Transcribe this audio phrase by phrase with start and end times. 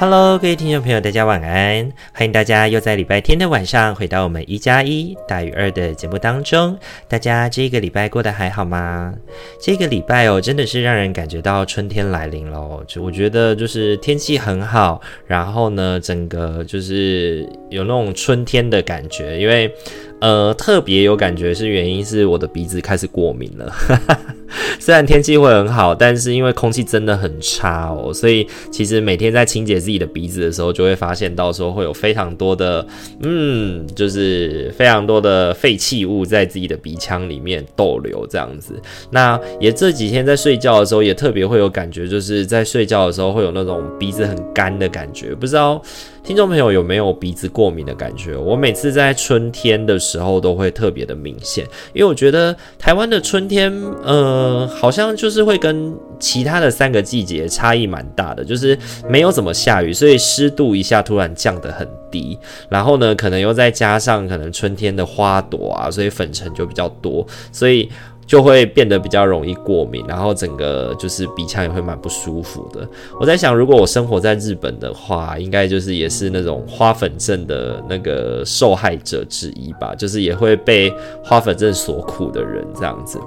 [0.00, 1.92] Hello，各位听众朋友，大家晚安！
[2.14, 6.74] 欢迎大家又在礼拜天的晚上回到我们一加一大于二的节目当中。
[7.06, 9.14] 大家这个礼拜过得还好吗？
[9.60, 12.82] 这个礼拜哦，真的是让人感觉到春天来临了。
[12.88, 19.70] 就我觉得，就是天气很好，然后呢，整个就是有那种春天的感觉，因为。
[20.20, 23.72] 呃，特别有感觉是原因是我的鼻子开始过敏了。
[24.78, 32.84] 虽然天气会很好，但是因为空气真的很差哦，所以其实每天在清洁自己的鼻子的时候，就会发现到时候会有非常多的，
[33.22, 38.74] 嗯，就是非常多的废弃物在自己的鼻腔里面逗留这样子。
[39.10, 45.80] 那也这几天在睡觉的时候，也特别会有感觉，就是在睡觉的时候会有那种鼻子很干的感觉，不知道。
[46.22, 48.36] 听众朋友有没有鼻子过敏的感觉？
[48.36, 53.72] 我每次在春天的时候都会特别的明显，因为我觉得台湾的春天，
[54.04, 67.88] 呃，好像就是会跟其他的三个季节差异蛮大的，就是没有怎么下雨，所以湿度一下突然降得很低，然后呢，可能又再加上可能春天的花朵啊，所以粉尘就比较多，所以。
[68.30, 72.88] 就会变得比较容易过敏，然后整个就是鼻腔也会蛮不舒服的。
[73.18, 83.18] 我在想，如果我生活在日本的话，应该就是也是那种花粉症的那个受害者之一吧，就是也会被花粉症所苦的人这样子。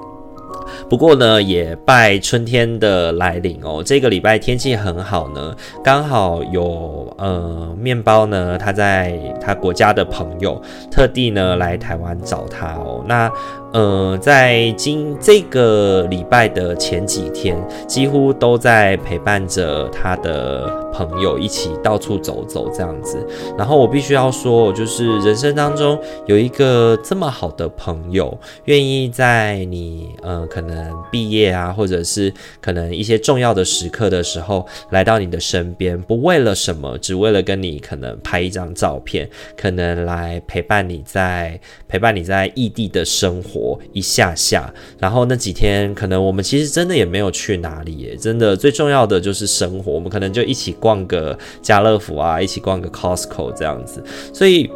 [0.89, 13.29] 不过呢，也拜春天的来临哦，这个礼拜天气很好呢，刚好有呃面包呢，他在他国家的朋友特地呢来台湾找他哦，那。
[13.73, 17.57] 呃，在今这个礼拜的前几天，
[17.87, 23.25] 几乎都在陪伴着他的朋友一起到处走走这样子。
[23.57, 32.31] 然后我必须要说，就是人生当中有一个这么好的朋友，愿意在你呃可能毕业啊，或者是
[32.61, 39.27] 可能一些重要的时刻的时候，来到你的身边，不为了什么，只为了跟你可能拍一张照片，
[39.57, 43.62] 可能来陪伴你在陪伴你在异地的生活。
[43.91, 54.03] 一下下，然后那几天可能我们其实真的也没有去哪里耶，真的最重要的就是生活，我们可能就一起逛个家乐福啊，一起逛个 Costco 这样子。
[54.33, 54.69] 所以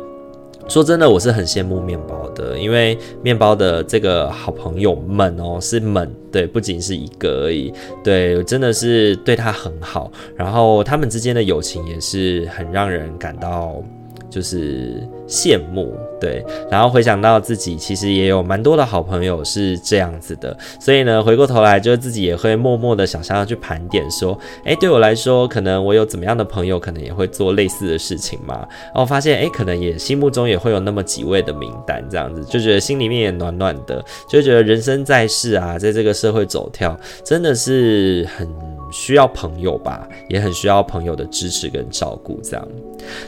[0.67, 7.71] 说真的，我是很羡慕面包的，因为面包的这个好朋友们哦，是们，对，不仅是一个而已，
[8.03, 13.81] 对，真的是对他很好，然后他们之间的友情也是很让人感到。
[14.29, 28.67] 就是羡慕，对，然后回想到自己其实也有蛮多的好朋友是这样子的，所以呢，回过头来就自己也会默默的想象要去盘点，说，哎，对我来说，可能我有怎么样的朋友，可能也会做类似的事情嘛。
[28.85, 38.76] 然后发现，哎，可能也心目中也会有那么几位的名单，这样子就觉得心里面也暖暖的，就觉得人生在世啊，在这个社会走跳，真的是很。
[38.91, 42.39] 需要朋友吧，也很需要朋友的支持跟照顾。
[42.43, 42.67] 这样，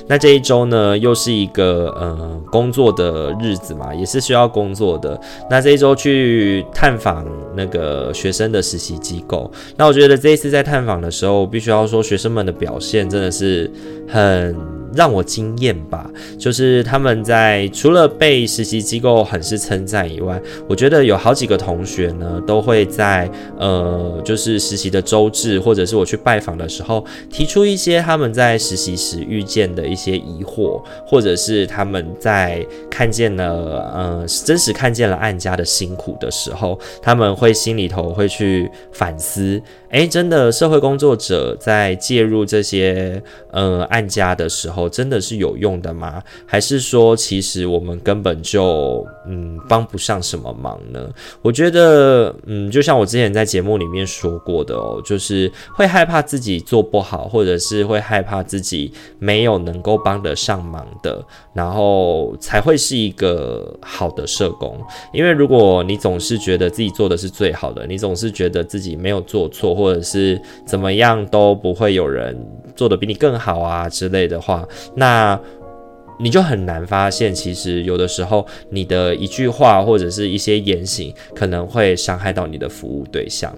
[0.08, 5.20] 那这一周呢，又是一个呃工作的日子嘛，也是需要工作的。
[5.50, 7.26] 那这一周去探访
[7.56, 13.70] 那个学生的实习机构，那我觉得这一次在探访的时候，必须要说学生们的表现真的是
[14.08, 14.79] 很。
[14.96, 39.62] 让我惊艳吧，就是他们在除了被实习机构很是称赞以外，我觉得有好几个同学呢，都会在呃，就是实习的周志，或者是我去拜访的时候，提出一些他们在实习时遇见的一些疑惑，或者是他们在看见了呃，真实看见了案家的辛苦的时候，他们会心里头会去反思。
[39.92, 46.22] 诶，真的，社会工作者在介入这些呃案家的时候，真的是有用的吗？
[46.46, 51.10] 还是说，其实我们根本就嗯帮不上什么忙呢？
[51.42, 61.20] 我觉得，嗯，就像我之前在节目里面说过的哦，就是会害怕自己做不好，或者是会害怕自己没有能够帮得上忙的，
[61.52, 64.80] 然后才会是一个好的社工。
[65.12, 69.79] 因为如果你总是觉得自己做的是最好的，你总是觉得自己没有做错。
[69.80, 72.38] 或者是怎么样都不会有人
[72.76, 75.40] 做的比你更好啊之类的话，那
[76.20, 83.56] 你就很难发现，其实有的时候你的一句话或者是一些言行可能会伤害到你的服务对象。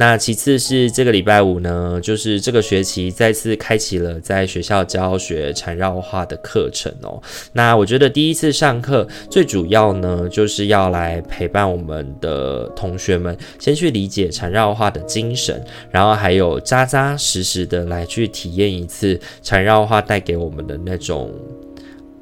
[0.00, 7.20] 那其次是这个礼拜五呢，就是这个学期再次开启了在学校教学缠绕画的课程哦。
[7.52, 15.60] 那我觉得第一次上课最主要呢，就是要来陪伴我们的同学们，先去理解缠绕画的精神，
[15.90, 21.28] 然后还有扎扎实实的来去体验一次缠绕画带给我们的那种。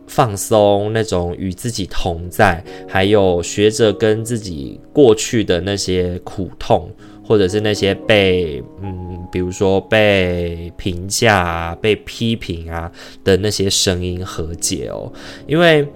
[0.08, 6.88] 放松，那种与自己同在，还有学着跟自己过去的那些苦痛，
[7.26, 12.90] 或者是那些被嗯，比如说被评价啊、被批评啊
[13.24, 15.12] 的那些声音和解哦，
[15.46, 15.86] 因为。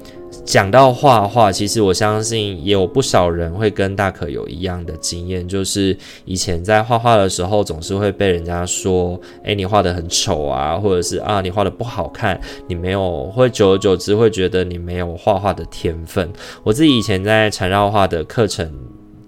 [0.44, 16.32] 讲到画画，其实我相信也有不少人会跟大可有一样的经验，就是以前在画画的时候，总是会被人家说：“诶，你画得很丑啊，或者是啊，你画得不好看，你没有，会久而久之会觉得你没有画画的天分。”
[16.62, 18.72] 我自己以前在缠绕画的课程。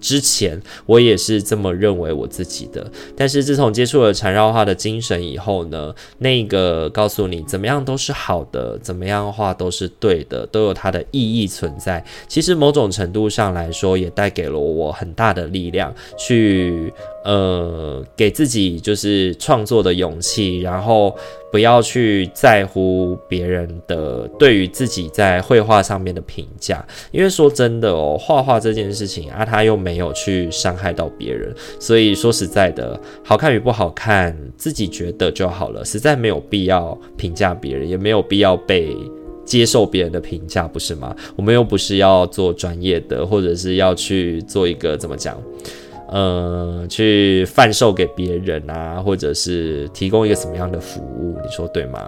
[0.03, 12.03] 之前我也是这么认为我自己的，但是自从接触了缠绕画的精神以后呢，那个告诉你怎么样都是好的，怎么样画都是对的，都有它的意义存在。
[12.27, 16.93] 其实某种程度上来说，也带给了我很大的力量，去
[17.23, 21.15] 呃给自己就是创作的勇气，然后。
[21.51, 38.97] 不要去在乎别人的对于自己在绘画上面的评价，因为说真的哦，画画这件事情啊，他又没有去伤害到别人，所以说实在的，好看与不好看，自己觉得就好了，实在没有必要评价别人，也没有必要被
[39.45, 41.15] 接受别人的评价，不是吗？
[41.35, 45.39] 我们又不是要做专业的，或者是要去做一个怎么讲？
[46.13, 51.99] 呃，去贩售给别人啊，或者是提供一个什么样的服务，你说对吗？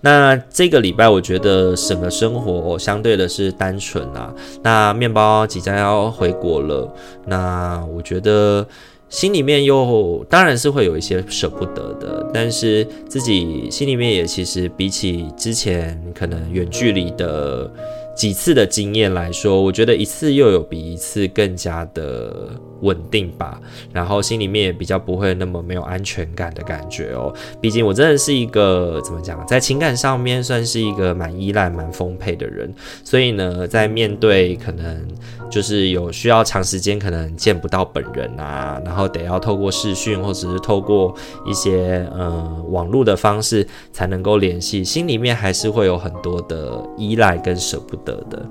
[0.00, 4.32] 那这个礼拜，我觉得整个生活相对的是单纯啊。
[4.62, 6.88] 那面包即将要回国了，
[7.26, 8.64] 那我觉得
[9.08, 17.68] 心里面又当然是会有一些舍不得的，但是自己心里面也其实比起之前可能远距离的。
[18.16, 22.48] 几次的经验来说，我觉得一次又有比一次更加的
[22.80, 23.60] 稳定吧，
[23.92, 27.32] 然后心里面也比较不会那么没有安全感的感觉哦。
[27.60, 32.74] 毕竟我真的是一个怎么讲，在情感上面算是一个蛮依赖、蛮丰沛的人，
[33.04, 35.06] 所以呢，在面对可能
[35.50, 41.14] 就是有需要长时间可能见不到本人啊，然后得要透过视讯或者是透过
[41.46, 48.05] 一些呃网络的方式才能够联系，心里面还是会有很多的依赖跟舍不得。
[48.06, 48.42] 得的，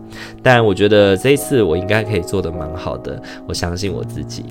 [0.43, 4.45] 但我觉得这一次我应该可以做得蛮好的，我相信我自己。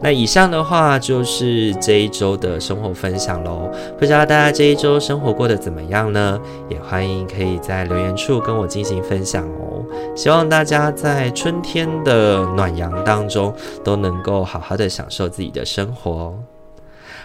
[0.00, 3.68] 那以上的话就是这一周的生活分享喽，
[3.98, 6.38] 不知道大家这一周生活过得怎么样呢？
[6.68, 9.84] 也欢迎可以在留言处跟我进行分享哦。
[10.14, 16.34] 希望大家在春天的暖阳当中都能够好好的享受自己的生活。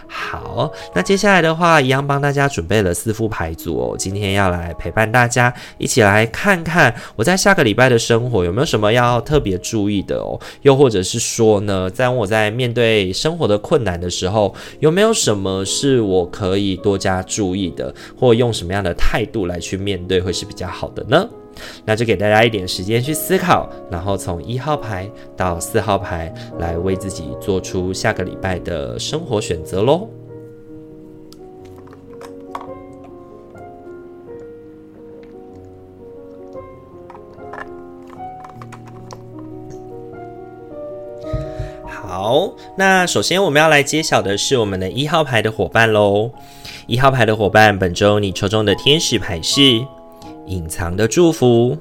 [0.06, 3.96] 好，那接下来的话，一样帮大家准备了四副牌组哦。
[3.98, 10.38] 今天要来陪伴大家，一起来看看我在下个礼拜的生活有没有什么要特别注意的哦。
[10.62, 21.28] 又或者是说呢，在我在面对生活的困难的时候，有没有什么是我可以多加注意的，或用什么样的态度来去面对会是比较好的呢？
[21.84, 30.08] 那就给大家一点时间去思考，然后从一号牌到四号牌来为自己做出下个礼拜的生活选择喽。
[41.86, 46.30] 好，那首先我们要来揭晓的是我们的一号牌的伙伴喽。
[46.86, 49.84] 一号牌的伙伴，本周你抽中的天使牌是。
[50.46, 51.76] 隐藏的祝福，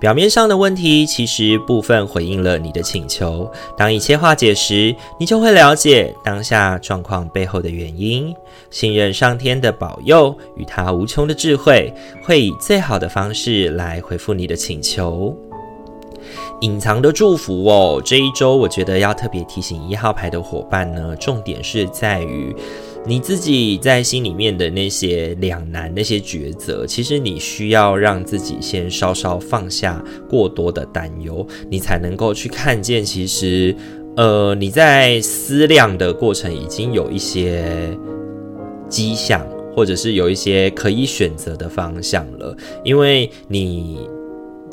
[0.00, 3.50] 表面上的问题其实部分回应了你的请求。
[3.76, 8.34] 当一切化解时，你就会了解当下状况背后的原因。
[8.70, 15.36] 信任上天的保佑与他无穷的智慧，会以最好的方式来回复你的请求。
[16.60, 22.54] 隐藏的祝福哦，这一周我觉得要特别提醒一号牌的伙伴呢，重点是在于。
[23.08, 33.74] 你自己在心里面的那些两难、那些抉择，其实你需要让自己先稍稍放下过多的担忧，你才能够去看见，其实，
[34.16, 37.64] 呃，你在思量的过程已经有一些
[38.90, 44.06] 迹象，或者是有一些可以选择的方向了，因为你。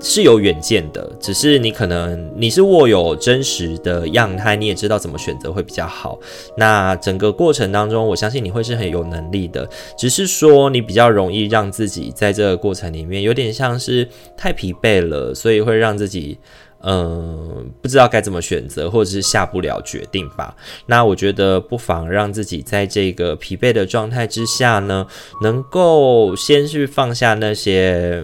[0.08, 6.20] 是有远见的，只是你可能你是握有真实的样态，你也知道怎么选择会比较好。
[6.56, 14.08] 那整个过程当中，我相信你会是很有能力的，只是说你比较容易让自己在这个过程里面有点像是
[14.38, 16.38] 太疲惫了，所以会让自己
[16.82, 20.56] 嗯，不知道该怎么选择，或者是下不了决定吧。
[20.86, 25.08] 那我觉得不妨让自己在这个疲惫的状态之下呢，
[25.42, 28.24] 能够先去放下那些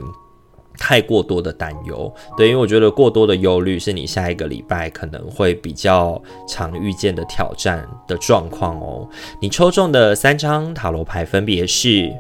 [0.78, 2.13] 太过多的担忧。
[2.38, 9.08] 对，因为我觉得过多的忧虑是你下一个礼拜可能会比较常遇见的挑战的状况哦。
[9.42, 12.12] 你抽中的三张塔罗牌分别是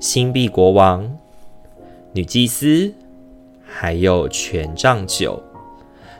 [0.00, 1.10] 星币国王、
[2.12, 2.92] 女祭司，
[3.64, 5.42] 还有权杖九。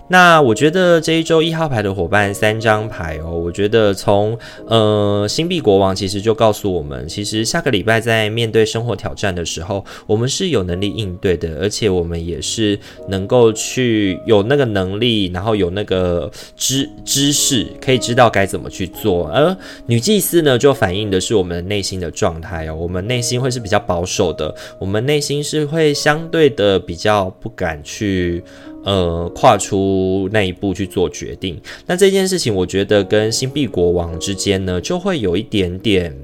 [0.08, 12.78] 那我觉得这一周一号牌的伙伴三张牌哦，我觉得从呃星币国王其实就告诉我们，其实下个礼拜在面对生活挑战的时候，我们是有能力应对的，而且我们也是
[13.08, 19.28] 能够去有那个能力，然后有那个知知识，可以知道该怎么去做。
[19.28, 19.56] 而
[19.86, 28.44] 女祭司呢，就反映的是我们内心的状态哦，我们内心会是比较保守的，我们内心是会相对的比较不敢去。
[28.84, 36.16] 呃，跨出那一步去做决定，那这件事情，我觉得跟星币国王之间呢，就会有一点点。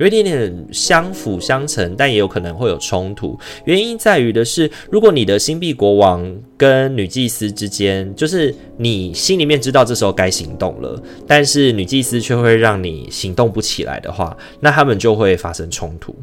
[0.00, 3.38] 有一点点相辅相成，但也有可能会有冲突。
[3.66, 6.26] 原因在于的是，如果你的星币国王
[6.56, 16.16] 跟女祭司之间，就是你心里面知道这时候该行动了，但是女祭司却会让你行动不起来的话，那他们就会发生冲突。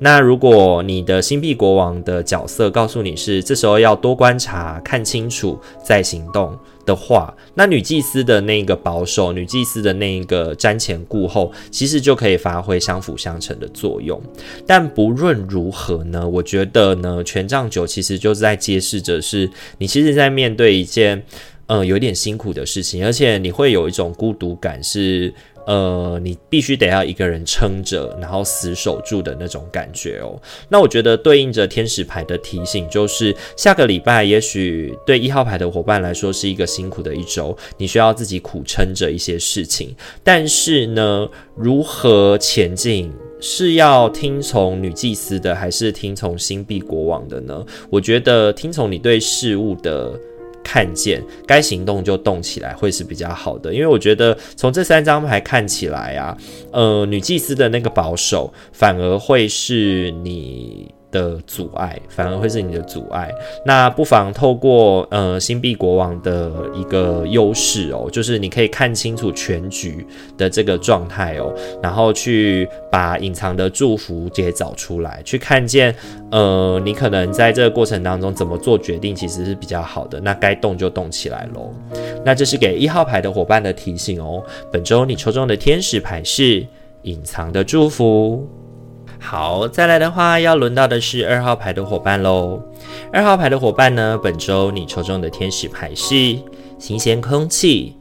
[0.00, 6.58] 那如果你的星币国王的角色告诉你是这时候要多观察、看清楚再行动。
[6.90, 14.20] 的话，那女祭司的那个保守，女祭司的那个瞻前顾后，其实就可以发挥相辅相成的作用。
[14.66, 21.22] 但不论如何呢，我觉得呢，权杖九其实就是在揭示着，是你其实，在面对一件，
[21.66, 25.32] 嗯，有点辛苦的事情，而且你会有一种孤独感，是。
[25.66, 30.40] 呃，你必须得要一个人撑着，然后死守住的那种感觉哦。
[30.68, 39.94] 那我觉得对应着天使牌的提醒，就是下个礼拜也许对一号牌的伙伴来说是一个辛苦的一周，你需要自己苦撑着一些事情。
[40.24, 47.64] 但是呢，如何前进，是要听从女祭司的，还是听从星币国王的呢？
[47.90, 50.18] 我觉得听从你对事物的。
[50.70, 53.74] 看见该行动就动起来，会是比较好的。
[53.74, 56.36] 因为我觉得从这三张牌看起来啊，
[56.70, 60.94] 呃，女祭司的那个保守，反而会是你。
[61.10, 63.32] 的阻碍反而会是你的阻碍，
[63.64, 70.06] 那不妨透过呃星币国王的一个优势哦，就是你可以看清楚全局
[70.38, 71.52] 的这个状态哦，
[71.82, 75.94] 然后去把隐藏的祝福给找出来，去看见
[76.30, 81.72] 呃你可能在这个过程当中怎么做决定其实是比较好的，那该动就动起来喽。
[82.24, 86.64] 那这是给一号牌的伙伴的提醒哦，本周你抽中的天使牌是
[87.02, 88.46] 隐藏的祝福。
[89.20, 92.60] 好，再来的话，要轮到的是二号牌的伙伴喽。
[93.12, 96.36] 二号牌的伙伴呢，本周你抽中的天使牌是
[96.78, 97.94] 新鲜空气。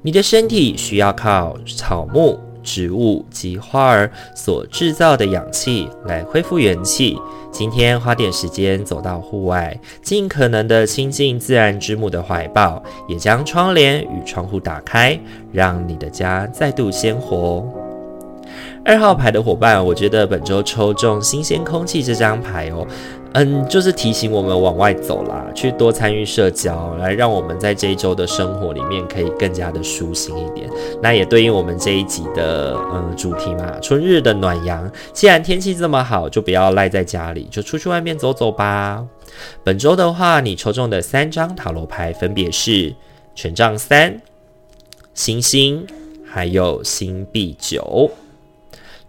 [0.00, 7.16] 你的身体需要靠草木、植物及花儿所制造的氧气来恢复元气。
[7.52, 15.16] 今天花点时间走到户外，尽可能的亲近自然之母的怀抱，也将窗帘与窗户打开，
[15.52, 17.81] 让你的家再度鲜活。
[18.84, 22.84] 二号牌的伙伴，我觉得本周抽中新鲜空气这张牌哦，
[23.34, 30.68] 嗯，就是提醒我们往外走啦，去多参与社交，来让我们在这一周的生活里面可以更加的舒心一点。
[31.00, 34.90] 那也对应我们这一集的嗯主题嘛，春日的暖阳。
[35.12, 39.04] 既然天气这么好，就不要赖在家里，就出去外面走走吧。
[39.62, 42.92] 本周的话，你抽中的三张塔罗牌分别是
[43.36, 44.20] 权杖三、
[45.14, 45.86] 星星，
[46.26, 48.10] 还有星币九。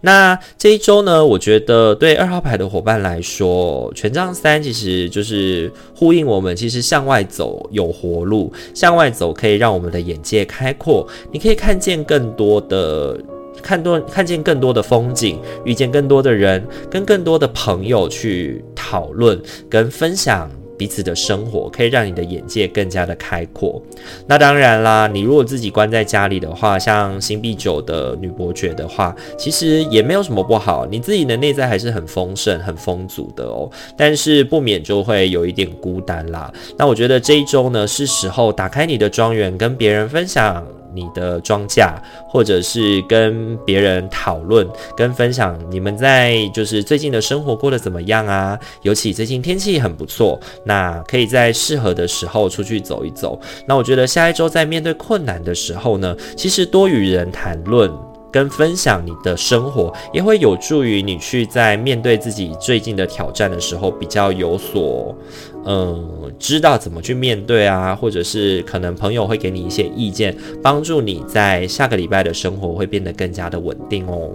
[0.04, 13.18] 那这一周呢，我觉得对二号牌的伙伴来说，权杖三其实就是呼应我们，其实向外走有活路，向外走可以让我们的眼界开阔，你可以看见更多的，
[13.62, 20.50] 看多看见更多的风景，遇见更多的人，跟更多的朋友去讨论跟分享。
[20.76, 23.80] 彼此的生活可以让你的眼界更加的开阔。
[24.26, 30.86] 那当然啦，你如果自己关在家里的话，像星币九的女伯爵的话，其实也没有什么不好。
[30.86, 33.70] 你自己的内在还是很丰盛、很丰足的哦。
[33.96, 36.52] 但是不免就会有一点孤单啦。
[36.76, 40.64] 那我觉得这一周呢，是时候打开你的庄园，跟别人分享。
[40.96, 41.92] 你的庄稼，
[42.28, 44.64] 或者是跟别人讨论、
[44.96, 48.56] 跟分享，你们在就是最近的生活过得怎么样啊？
[48.82, 53.38] 尤其最近天气很不错，那可以在适合的时候出去走一走。
[53.66, 57.90] 那我觉得下一周在面对困难的时候呢，其实多与人谈论。
[58.34, 65.16] 跟分享你的生活，也会有助于你去在面对自己最近的挑战的时候，比较有所，
[65.64, 74.32] 嗯，知道怎么去面对啊，或者是可能朋友会给你一些意见，帮助你在下个礼拜的生活会变得更加的稳定哦。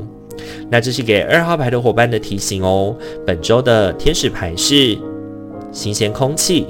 [0.69, 2.95] 那这是给二号牌的伙伴的提醒哦。
[3.27, 4.97] 本周的天使牌是
[5.71, 6.67] 新鲜空气。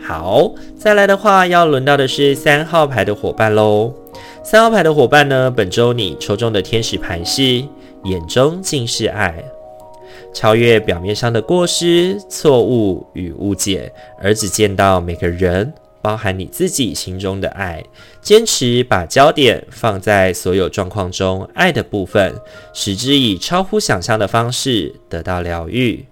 [0.00, 3.94] 好，再来的话，要轮到的是三号牌的伙伴喽。
[4.42, 7.42] 三号牌的伙伴呢，本周你抽中的天使牌是
[8.04, 9.44] 眼中尽是爱，
[10.34, 15.72] 超越表面上的过失、错误与误解，而只见到每个人。
[16.02, 17.84] 包含你自己心中的爱，
[18.22, 22.34] 坚持把焦点放在所有状况中爱的部分，
[22.72, 26.06] 使之以超乎想象的方式得到疗愈。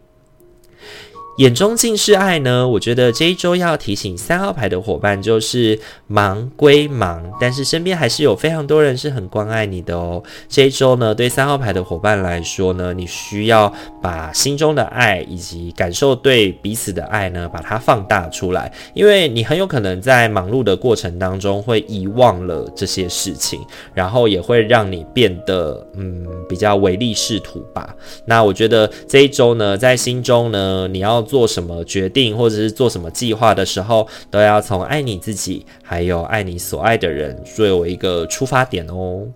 [1.38, 5.78] 眼中尽是爱呢，我觉得这一周要提醒三号牌的伙伴，就是
[6.08, 10.20] 忙归忙，但是身边还是有非常多人是很关爱你的哦。
[10.48, 23.60] 这一周呢，对三号牌的伙伴来说呢，你需要把心中的爱以及感受对彼此的爱呢，把它放大出来，因为你很有可能在忙碌的过程当中会遗忘了这些事情，
[23.94, 27.94] 然后也会让你变得嗯比较唯利是图吧。
[28.24, 31.24] 那我觉得这一周呢，在心中呢，你要。
[31.28, 39.26] 做什么决定或者是做什么计划的时候，都要从爱你自己，还有爱你所爱的人作为一个出发点哦。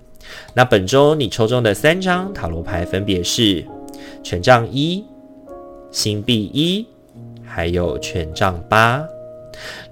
[0.55, 3.65] 那本周你抽中的三张塔罗牌分别是
[4.23, 5.05] 权杖一、
[5.91, 6.87] 星币一，
[7.45, 9.05] 还有权杖八。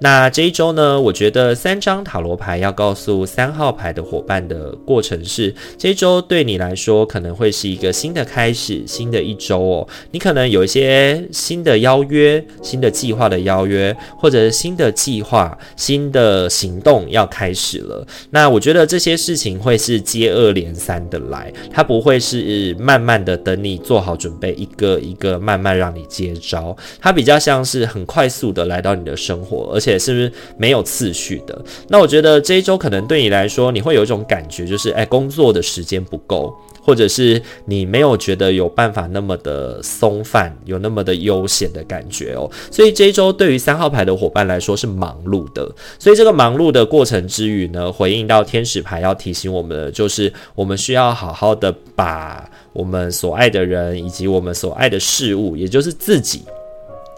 [0.02, 9.87] 那这一周呢，我觉得三张塔罗牌要告诉三号牌的伙伴的过程是，这一周对你来说可能会是一个新的开始，新的一周哦。
[10.11, 18.07] 你可能有一些新的邀约、新的计划的邀约，或者是新的计划、新的行动要开始了。
[18.30, 26.75] 那我觉得这些事情会是接二连三的来，它不会是慢慢的等你做好准备，一个一个慢慢让你接招。
[26.99, 29.71] 它比较像是很快速的来到你的生活。
[29.75, 31.64] 而且是不是没有次序的？
[31.88, 42.50] 那我觉得这一周可能对你来说，你会有一种感觉，就是哎，工作的时间不够，或者是你没有觉得有办法那么的松散，有那么的悠闲的感觉哦。
[42.70, 45.70] 所以这一周对于三号牌的伙伴来说是忙碌的。
[45.99, 56.42] 所以这个忙碌的过程之余呢，回应到天使牌要提醒我们的，就是我们需要好好的把我们所爱的人以及我们所爱的事物，也就是自己。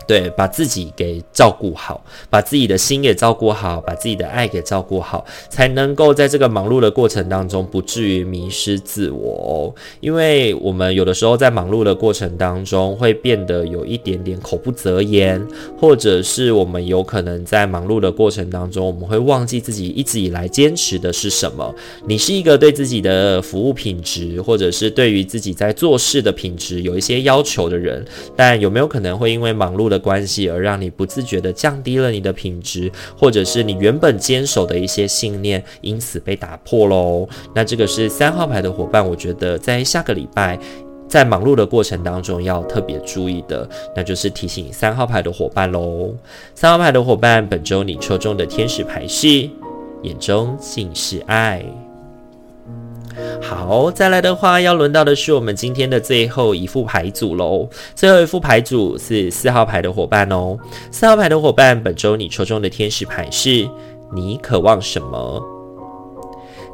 [0.07, 9.75] 对，把自己给照顾好，把自己的心给照顾好，把自己的爱给照顾好，才能够在这个忙碌的过程当中不至于迷失自我哦。
[10.01, 15.47] 因为我们有的时候在忙碌的过程当中会变得有一点点口不择言，
[15.79, 21.75] 或者是我们有可能在忙碌的过程当中，我们会忘记自己一直以来坚持的是什么。
[22.07, 28.05] 你是一个对自己的服务品质，或者是对于自己在做事的品质有一些要求的人，
[28.37, 37.29] 但有没有可能会因为忙碌的关系而让你不自觉地降低了你的品质，或者是你原本坚守的一些信念，因此被打破喽。
[37.55, 40.59] 那这个是三号牌的伙伴，我觉得在下个礼拜
[41.07, 46.15] 在忙碌的过程当中要特别注意的，那就是提醒三号牌的伙伴喽。
[46.55, 49.29] 三号牌的伙伴，本周你抽中的天使牌是
[50.03, 51.63] 眼中尽是爱。
[53.41, 57.69] 好，再来的话，要轮到的是我们今天的最后一副牌组喽。
[57.95, 60.57] 最后一副牌组是四号牌的伙伴哦。
[60.91, 63.69] 四号牌的伙伴，本周你抽中的天使牌是
[64.15, 65.43] 你渴望什么？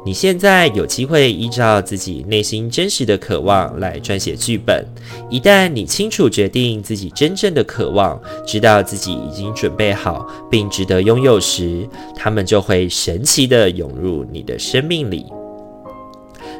[0.05, 4.85] 你现在有机会依照自己内心真实的渴望来撰写剧本。
[5.29, 15.25] 一旦你清楚决定自己真正的渴望，知道自己已经准备好并值得拥有时，他们就会神奇地涌入你的生命里。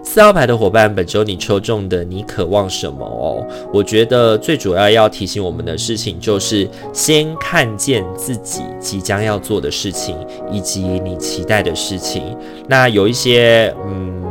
[0.01, 3.45] 四号牌的伙伴，本周你抽中的，你渴望什么哦？
[3.71, 10.15] 我觉得最主要要提醒我们的事情，就是先看见自己即将要做的事情，
[10.51, 12.35] 以及你期待的事情。
[12.67, 14.23] 那有一些嗯，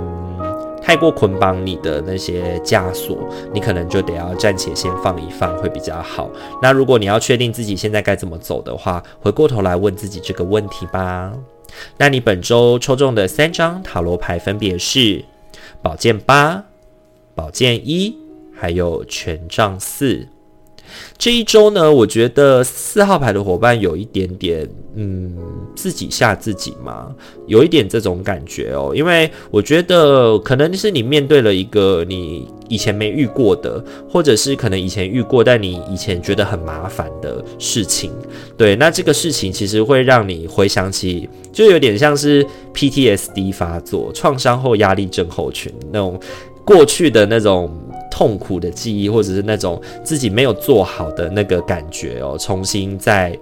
[0.82, 3.16] 太过捆绑你的那些枷锁，
[3.54, 6.28] 你可能就得要暂且先放一放，会比较好。
[6.60, 11.32] 那如果你要确定自己现在该怎么走的话，回过头来问自己这个问题吧。
[11.98, 15.24] 那你本周抽中的三张塔罗牌分别是。
[15.80, 16.64] 宝剑八、
[17.34, 18.16] 宝剑一，
[18.54, 20.28] 还有权杖四。
[21.16, 25.36] 这一周呢，我觉得四号牌的伙伴有一点点，嗯，
[25.74, 27.14] 自己吓自己嘛，
[27.46, 28.92] 有一点这种感觉哦。
[28.94, 38.12] 因为我觉得可能是你面对了一个你以前没遇过的，或者是可能以前遇过，但你以前觉得很麻烦的事情。
[38.56, 46.18] 对，那这个事情其实会让你回想起，就有点像是 PTSD 发作，创伤后压力症候群那种
[46.64, 47.70] 过去的那种。
[48.18, 53.38] 痛苦的记忆，或者是那种自己没有做好的那个感觉哦，重新再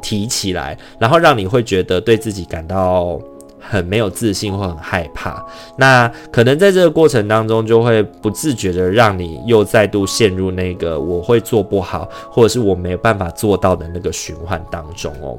[0.00, 3.20] 提起来，然后让你会觉得对自己感到
[3.58, 5.44] 很没有自信或很害怕。
[5.76, 15.36] 那可能在这个过程当中，就会不自觉的让你又再度陷入那个我会做不好，或者是我没有办法做到的那个循环当中哦。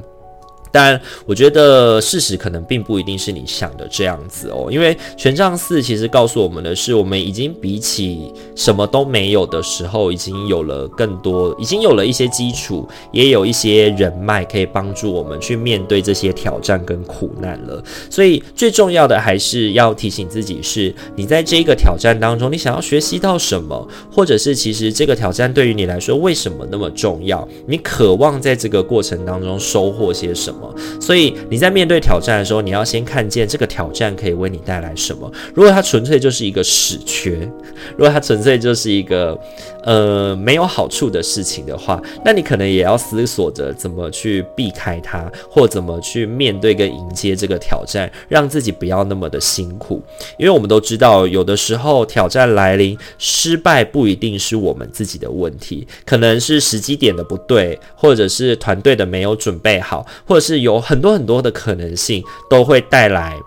[0.73, 17.83] 但我觉得事实可能并不一定是你想的这样子哦，因为权杖四其实告诉我们的是，我们已经比起什么都没有的时候，已经有了更多，已经有了一些基础，也有一些人脉可以帮助我们去面对这些挑战跟苦难了。
[18.09, 27.47] 所以最重要的还是要提醒自己是，你在这个挑战当中，你想要学习到什么，或者是其实这个挑战对于你来说为什么那么重要？
[27.67, 30.62] 你渴望在这个过程当中收获些什么？
[30.99, 35.31] 所以你在面对挑战的时候，你要先看见这个挑战可以为你带来什么。
[35.53, 37.49] 如果它纯粹就是一个死缺，
[37.97, 39.37] 如果它纯粹就是一个
[39.83, 50.01] 呃没有好处的事情的话，那你可能也要思索着怎么去避开它，或怎么去面对跟迎接这个挑战，让自己不要那么的辛苦。
[50.37, 60.52] 因为我们都知道，有的时候挑战来临，失败不一定是我们自己的问题，可能是时机点的不对，或者是团队的没有准备好，或者是。
[60.53, 63.41] 是有很多很多的可能性，都会带来。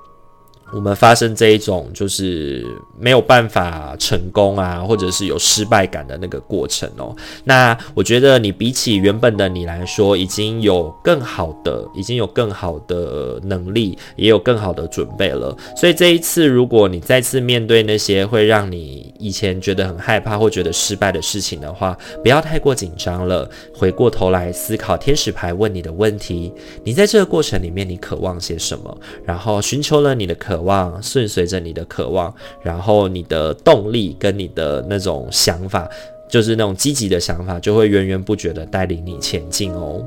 [0.73, 2.67] 我们发生这一种就是
[2.99, 7.15] 没有办法成功啊，或者是有失败感的那个过程哦。
[7.45, 15.57] 那我觉得你比起原本的你来说，已经有更好的，已经有更好的能力，也有更好的准备了。
[15.77, 23.49] 所以这一次，如果你再次面对那些会让你以前觉得很害怕或觉得失败的事情的话，不要太过紧张了。
[23.73, 26.53] 回过头来思考天使牌问你的问题，
[26.83, 28.99] 你在这个过程里面，你渴望些什么？
[29.25, 30.56] 然后寻求了你的渴。
[30.57, 35.87] 渴望顺随着你的渴望，然后你的动力跟你的那种想法，
[36.31, 40.03] 就是那种积极的想法，就会源源不绝的带领你前进哦。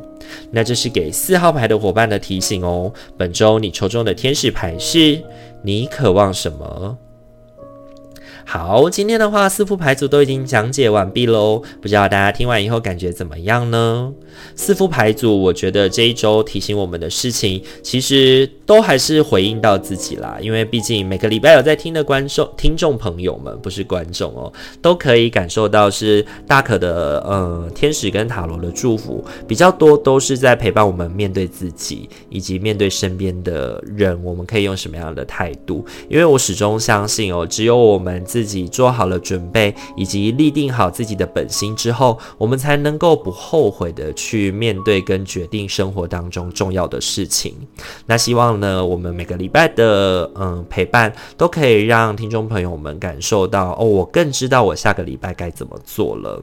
[0.49, 2.91] 那这是给四号牌的伙伴的提醒哦。
[3.15, 5.21] 本周你抽中的天使牌是
[5.61, 6.97] 你渴望什么？
[8.51, 14.11] 好，今天的话四副牌组都已经讲解完毕喽，不知道大家听完以后感觉怎么样呢？
[14.55, 35.85] 四副牌组，我觉得这一周提醒我们的事情，其实都还是回应到自己啦，因为毕竟每个礼拜有在听的观众、听众朋友们，不是观众哦，都可以感受到是大可的呃天使跟塔罗的祝福比较多，都是在陪伴我们面对自己以及面对身边的人，我们可以用什么样的态度？
[36.09, 47.53] 因为我始终相信哦，只有我们自自己做好了准备，以及立定好自己的本心之后，我们才能够不后悔的去面对跟决定生活当中重要的事情。
[48.05, 56.41] 那希望呢，我们每个礼拜的嗯陪伴，都可以让听众朋友们感受到哦，我更知道我下个礼拜该怎么做了。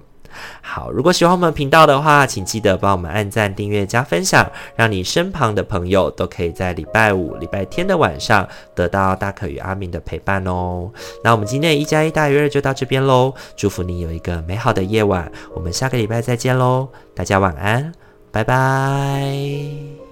[0.60, 10.90] 好，如果喜欢我们频道的话，请记得帮我们按赞、订阅、加分享，让你身旁的朋友都可以在礼拜五、礼拜天的晚上得到大可与阿明的陪伴哦。
[11.22, 17.92] 那我们今天的一加一大于二就到这边喽，祝福你有一个美好的夜晚，我们下个礼拜再见喽，大家晚安，
[18.30, 20.05] 拜拜。